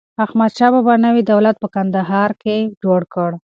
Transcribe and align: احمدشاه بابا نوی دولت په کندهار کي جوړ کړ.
احمدشاه 0.23 0.71
بابا 0.73 0.93
نوی 1.05 1.21
دولت 1.31 1.55
په 1.59 1.67
کندهار 1.75 2.29
کي 2.43 2.57
جوړ 2.83 3.01
کړ. 3.13 3.29